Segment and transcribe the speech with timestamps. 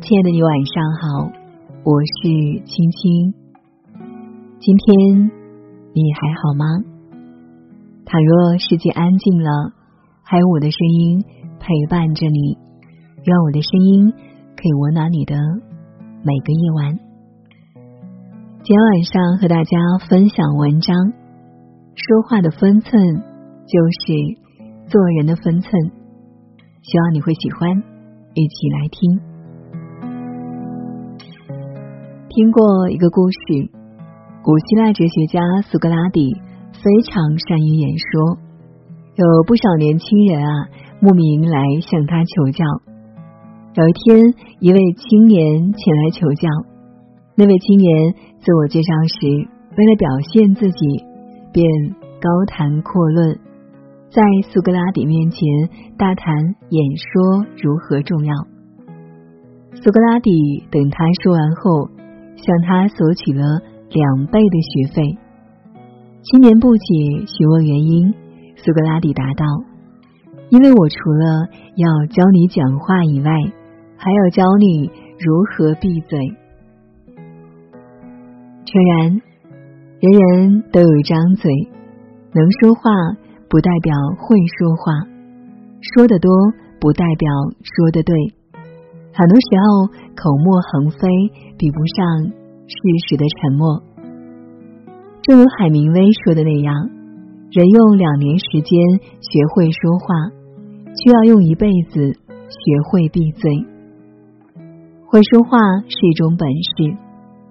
[0.00, 1.32] 亲爱的你，晚上好，
[1.84, 3.32] 我是青青。
[4.58, 5.30] 今天
[5.94, 6.66] 你还好吗？
[8.04, 9.72] 倘若世界安静了，
[10.22, 11.24] 还有我的声音
[11.58, 12.58] 陪伴着你，
[13.24, 15.34] 愿我的声音可以温暖你的
[16.22, 16.98] 每个夜晚。
[18.62, 19.78] 今天晚上和大家
[20.10, 20.94] 分享文章，
[21.94, 23.02] 说话的分寸
[23.66, 25.72] 就是做人的分寸，
[26.82, 27.70] 希望你会喜欢，
[28.34, 29.35] 一起来听。
[32.36, 33.38] 听过一个故事，
[34.42, 36.36] 古希腊哲学家苏格拉底
[36.84, 38.36] 非常善于演说，
[39.14, 40.68] 有不少年轻人啊
[41.00, 42.62] 慕名来向他求教。
[43.72, 46.46] 有一天，一位青年前来求教，
[47.36, 48.12] 那位青年。
[48.44, 49.26] 自我介绍时，
[49.78, 50.86] 为了表现自己，
[51.54, 51.64] 便
[52.20, 53.40] 高谈阔论，
[54.10, 55.40] 在苏格拉底面前
[55.96, 56.36] 大谈
[56.68, 58.34] 演说如何重要。
[59.72, 61.95] 苏格拉底等他说完后，
[62.36, 63.42] 向他索取了
[63.90, 65.18] 两倍的学费。
[66.22, 68.14] 青年不解，询问原因。
[68.56, 69.44] 苏格拉底答道
[70.50, 73.30] ：“因为我除了要教你讲话以外，
[73.96, 76.18] 还要教你如何闭嘴。”
[78.64, 79.20] 诚然，
[80.00, 81.52] 人人都有一张嘴，
[82.32, 82.90] 能说话
[83.48, 85.06] 不代表会说话，
[85.94, 86.32] 说的多
[86.80, 87.30] 不代表
[87.62, 88.35] 说的对。
[89.16, 91.08] 很多时候，口沫横飞
[91.56, 92.28] 比不上
[92.68, 92.76] 事
[93.08, 93.82] 实的沉默。
[95.22, 96.90] 正如海明威说的那样，
[97.50, 98.76] 人用两年时间
[99.22, 100.28] 学会说话，
[100.92, 102.60] 却要用一辈子学
[102.90, 103.50] 会闭嘴。
[105.06, 105.56] 会说话
[105.88, 106.94] 是一种本事。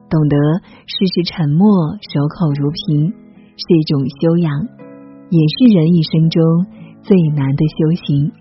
[0.08, 0.38] 懂得
[0.86, 1.66] 事事沉默、
[2.14, 3.10] 守口如瓶，
[3.58, 4.54] 是一种修养，
[5.32, 6.44] 也是人一生中
[7.02, 8.32] 最难的修行。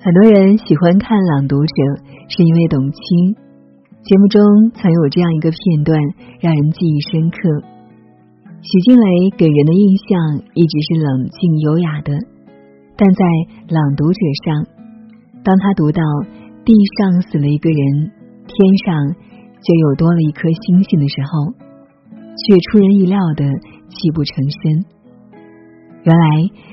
[0.00, 1.76] 很多人喜欢看《朗读者》，
[2.32, 3.36] 是因为董卿。
[4.00, 4.40] 节目中
[4.72, 5.92] 曾有这样一个片段，
[6.40, 7.36] 让人记忆深刻。
[8.64, 9.04] 许静蕾
[9.36, 12.16] 给人的印象一直是冷静优雅的，
[12.96, 13.20] 但在
[13.68, 14.64] 《朗读者》上，
[15.44, 16.00] 当他读到
[16.64, 18.08] 地上死了一个人。
[18.48, 18.56] 天
[18.88, 18.88] 上
[19.60, 21.52] 就有多了一颗星星的时候，
[22.40, 23.44] 却出人意料的
[23.92, 24.80] 泣不成声。
[26.08, 26.24] 原来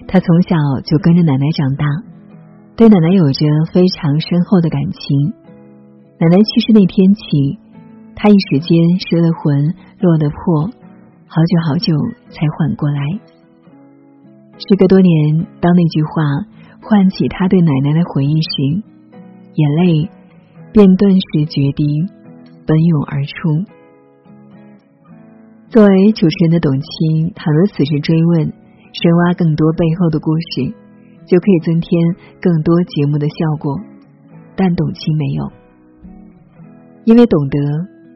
[0.07, 0.55] 他从小
[0.87, 1.83] 就跟着奶奶长大，
[2.77, 3.41] 对奶奶有着
[3.73, 5.33] 非常深厚的感情。
[6.19, 7.57] 奶奶去世那天起，
[8.15, 10.69] 他一时间失了魂，落了魄，
[11.25, 11.91] 好久好久
[12.29, 13.01] 才缓过来。
[14.59, 16.21] 时隔多年，当那句话
[16.87, 18.83] 唤起他对奶奶的回忆时，
[19.55, 20.09] 眼泪。
[20.73, 21.83] 便顿时决堤，
[22.67, 23.65] 奔涌而出。
[25.69, 28.53] 作为主持人的董卿，倘若此时追问、
[28.93, 30.75] 深挖更多背后的故事，
[31.27, 33.75] 就可以增添更多节目的效果。
[34.55, 35.51] 但董卿没有，
[37.05, 37.59] 因为懂得，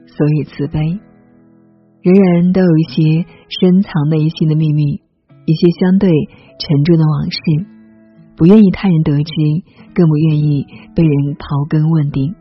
[0.07, 0.79] 所以慈悲。
[2.01, 3.25] 人人都有一些
[3.59, 5.03] 深藏内心的秘密，
[5.45, 6.09] 一些相对
[6.57, 7.39] 沉重的往事，
[8.35, 9.31] 不愿意他人得知，
[9.93, 12.33] 更不愿意被人刨根问底。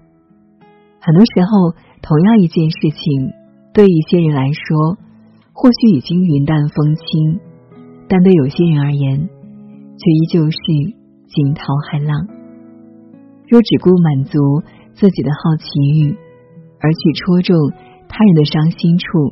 [1.02, 3.32] 很多时候，同样一件事情，
[3.74, 4.96] 对一些人来说，
[5.52, 7.40] 或许已经云淡风轻，
[8.08, 9.28] 但对有些人而言，
[10.00, 10.56] 却依旧是
[11.28, 11.60] 惊涛
[11.92, 12.26] 骇浪。
[13.46, 14.40] 若只顾满足
[14.96, 15.68] 自己的好奇
[16.00, 16.16] 欲，
[16.80, 17.52] 而去戳中
[18.08, 19.28] 他人的伤心处，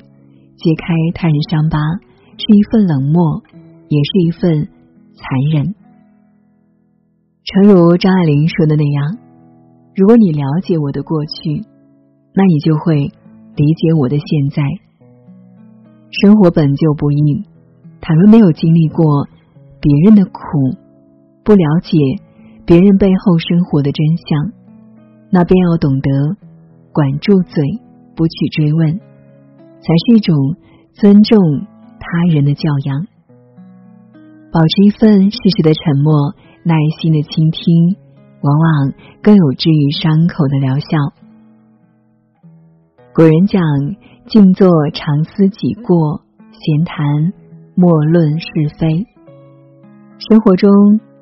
[0.60, 1.78] 揭开他人伤疤，
[2.36, 3.40] 是一份冷漠，
[3.88, 4.68] 也是一份
[5.16, 5.74] 残忍。
[7.44, 9.16] 诚如张爱玲说的那样。
[9.96, 11.64] 如果你了解我的过去，
[12.34, 12.94] 那你就会
[13.56, 14.62] 理解我的现在。
[16.10, 17.44] 生活本就不易，
[18.00, 19.28] 倘若没有经历过
[19.80, 20.40] 别人的苦，
[21.44, 21.96] 不了解
[22.66, 24.52] 别人背后生活的真相，
[25.30, 26.36] 那便要懂得
[26.92, 27.64] 管住嘴，
[28.16, 28.98] 不去追问，
[29.80, 30.34] 才是一种
[30.94, 31.38] 尊重
[31.98, 33.06] 他人的教养。
[34.50, 36.34] 保持一份适时的沉默，
[36.64, 37.96] 耐心的倾听。
[38.40, 40.86] 往往更有治愈伤口的疗效。
[43.12, 43.60] 古人讲
[44.30, 46.22] ：“静坐常思己过，
[46.52, 47.32] 闲谈
[47.74, 48.46] 莫论是
[48.78, 49.06] 非。”
[50.18, 50.68] 生活中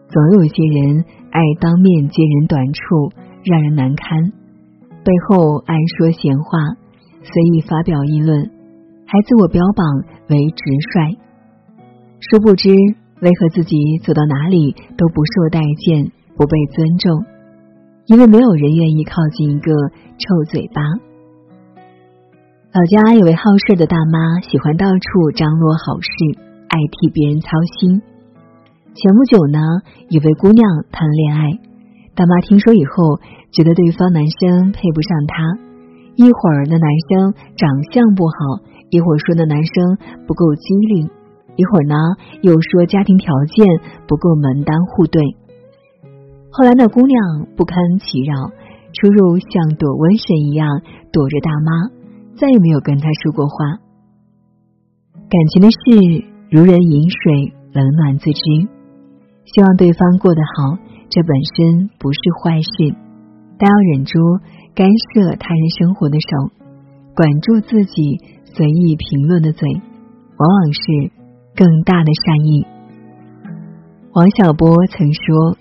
[0.09, 3.13] 总有一些人爱当面揭人短处，
[3.45, 4.33] 让人难堪；
[5.05, 6.59] 背后爱说闲话，
[7.21, 8.51] 随意发表议论，
[9.05, 9.85] 还自我标榜
[10.31, 11.19] 为直率。
[12.21, 12.71] 殊不知，
[13.21, 16.11] 为何自己走到哪里都不受待见？
[16.35, 17.25] 不被尊重，
[18.07, 19.73] 因为没有人愿意靠近一个
[20.17, 20.81] 臭嘴巴。
[22.73, 26.09] 老家有位好事的大妈，喜欢到处张罗好事，
[26.69, 27.49] 爱替别人操
[27.79, 28.01] 心。
[28.97, 29.61] 前不久呢，
[30.09, 31.45] 有位姑娘谈恋爱，
[32.17, 33.21] 大妈听说以后，
[33.53, 35.37] 觉得对方男生配不上她，
[36.17, 41.11] 一会儿那男生长相不好，一会儿说那男生不够机灵，
[41.57, 41.95] 一会儿呢
[42.41, 43.67] 又说家庭条件
[44.09, 45.21] 不够门当户对。
[46.51, 48.49] 后来那姑娘不堪其扰，
[48.97, 50.81] 出入像躲瘟神一样
[51.13, 51.93] 躲着大妈，
[52.41, 53.77] 再也没有跟他说过话。
[55.29, 58.73] 感情的事，如人饮水，冷暖自知。
[59.47, 60.77] 希望对方过得好，
[61.09, 62.95] 这本身不是坏事，
[63.59, 64.19] 但要忍住
[64.75, 66.51] 干涉他人生活的手，
[67.15, 69.69] 管住自己随意评论的嘴，
[70.37, 71.11] 往往是
[71.55, 72.67] 更大的善意。
[74.13, 75.57] 王小波曾说：“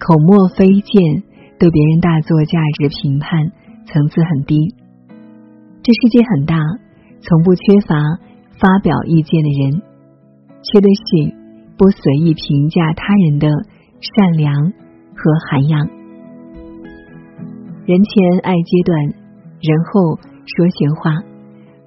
[0.00, 1.22] 口沫飞溅，
[1.58, 3.52] 对别人大做价值评判，
[3.86, 4.74] 层次很低。
[5.82, 6.56] 这世界很大，
[7.20, 7.96] 从不缺乏。”
[8.58, 9.82] 发表意见的人，
[10.62, 11.36] 缺的是
[11.78, 13.48] 不随意评价他人的
[14.00, 14.54] 善良
[15.14, 15.88] 和涵养。
[17.84, 18.98] 人前爱揭短，
[19.60, 21.22] 人后说闲话，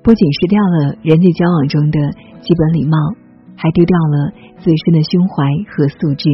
[0.03, 1.99] 不仅失掉了人际交往中的
[2.41, 2.97] 基本礼貌，
[3.57, 6.29] 还丢掉了自身的胸怀和素质。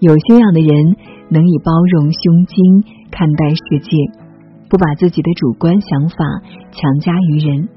[0.00, 0.96] 有修养的人
[1.30, 3.96] 能以包容胸襟看待世界，
[4.68, 6.16] 不把自己的主观想法
[6.72, 7.68] 强加于人。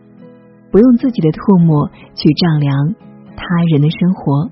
[0.72, 2.94] 不用自己的唾沫去丈量
[3.38, 4.52] 他人的生活，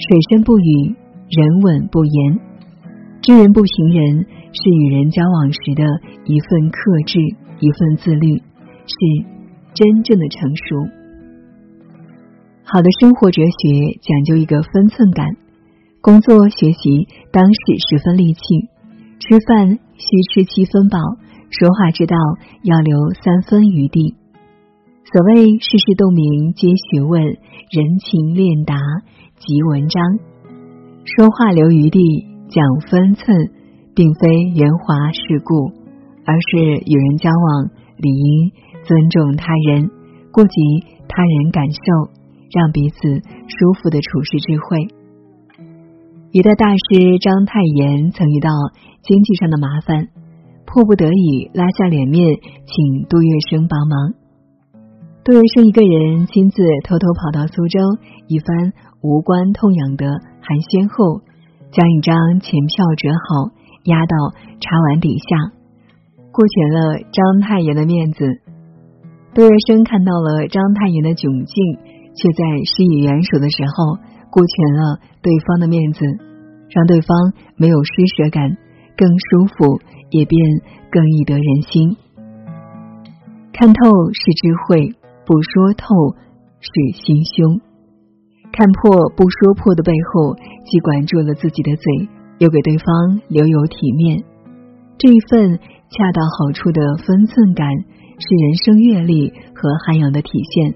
[0.00, 0.96] 水深不语，
[1.28, 2.40] 人稳不言，
[3.20, 5.84] 知人不行人，是与人交往时的
[6.24, 7.20] 一份克制，
[7.60, 8.96] 一份自律，是
[9.74, 10.88] 真正的成熟。
[12.64, 15.36] 好的生活哲学讲究一个分寸感，
[16.00, 17.60] 工作学习当是
[17.90, 18.40] 十分利器，
[19.18, 20.98] 吃饭需吃七分饱，
[21.50, 22.16] 说话之道
[22.62, 24.14] 要留三分余地。
[25.12, 28.76] 所谓世事洞明皆学问，人情练达
[29.40, 30.02] 及文章。
[31.04, 31.98] 说话留余地，
[32.50, 33.50] 讲分寸，
[33.94, 35.72] 并非圆滑世故，
[36.26, 38.52] 而是与人交往理应
[38.84, 39.90] 尊重他人，
[40.30, 40.60] 顾及
[41.08, 41.80] 他人感受，
[42.52, 42.98] 让彼此
[43.48, 44.88] 舒服的处事智慧。
[46.32, 48.50] 一代大师章太炎曾遇到
[49.02, 50.08] 经济上的麻烦，
[50.66, 54.14] 迫不得已拉下脸面，请杜月笙帮忙。
[55.24, 57.80] 杜月笙一个人亲自偷偷跑到苏州，
[58.28, 60.06] 一番无关痛痒的
[60.40, 61.22] 寒暄后，
[61.72, 63.50] 将一张钱票折好，
[63.84, 64.16] 压到
[64.60, 65.56] 茶碗底下，
[66.32, 68.24] 顾全了张太爷的面子。
[69.32, 71.54] 杜月笙看到了张太爷的窘境，
[72.12, 73.96] 却在施以援手的时候，
[74.28, 76.04] 顾全了对方的面子，
[76.68, 78.56] 让对方没有施舍感，
[78.96, 79.80] 更舒服，
[80.10, 80.36] 也便
[80.90, 81.96] 更易得人心。
[83.52, 84.96] 看透是智慧。
[85.26, 85.86] 不说透
[86.58, 86.70] 是
[87.04, 87.60] 心胸，
[88.52, 92.08] 看破不说破的背后，既管住了自己的嘴，
[92.38, 94.22] 又给对方留有体面。
[94.98, 95.58] 这一份
[95.88, 97.66] 恰到好处的分寸感，
[98.18, 100.74] 是人生阅历和涵养的体现。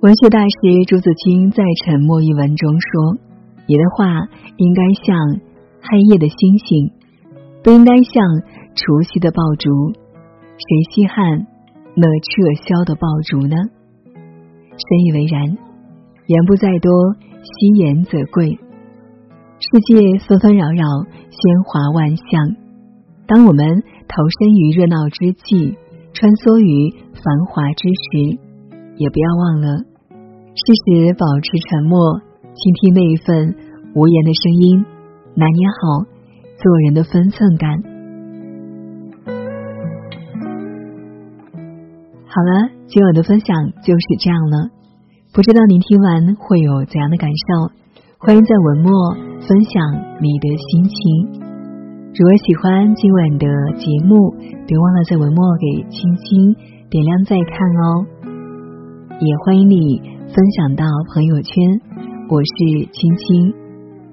[0.00, 3.16] 文学大师朱自清在《沉默》一文中说
[3.66, 5.16] ：“你的话应该像
[5.80, 6.92] 黑夜的星星，
[7.62, 8.22] 不应该像
[8.74, 9.70] 除夕的爆竹。
[10.58, 11.46] 谁稀罕？”
[12.00, 13.56] 那撤销的爆竹呢？
[14.06, 15.67] 深以为然。
[16.28, 16.92] 言不在多，
[17.40, 18.58] 惜言则贵。
[19.60, 20.84] 世界纷纷扰扰，
[21.32, 22.52] 喧哗万象。
[23.26, 25.80] 当我们投身于热闹之际，
[26.12, 28.36] 穿梭于繁华之时，
[29.00, 29.80] 也不要忘了
[30.52, 32.20] 适时保持沉默，
[32.52, 33.56] 倾听那一份
[33.96, 34.84] 无言的声音，
[35.32, 36.04] 拿捏好
[36.60, 37.72] 做人的分寸感。
[42.28, 44.76] 好了，今晚的分享就是这样了。
[45.38, 47.70] 不知道您听完会有怎样的感受？
[48.18, 51.30] 欢迎在文末分享你的心情。
[52.10, 53.46] 如果喜欢今晚的
[53.78, 54.34] 节目，
[54.66, 56.56] 别忘了在文末给青青
[56.90, 58.02] 点亮再看哦。
[59.20, 61.54] 也欢迎你分享到朋友圈。
[62.28, 63.54] 我是青青，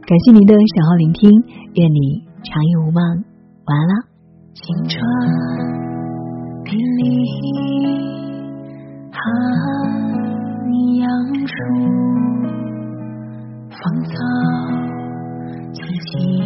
[0.05, 1.27] 感谢您的守候聆听，
[1.73, 3.01] 愿你长夜无梦。
[3.65, 3.95] 晚安啦。
[4.53, 5.01] 青春。
[6.63, 7.25] 别离
[9.09, 10.14] 寒
[10.97, 11.07] 阳
[11.47, 11.55] 树，
[13.69, 14.13] 芳草
[15.73, 15.79] 萋
[16.11, 16.44] 萋